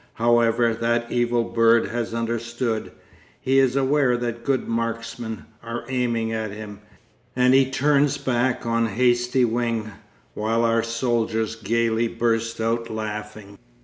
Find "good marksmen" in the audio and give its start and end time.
4.43-5.45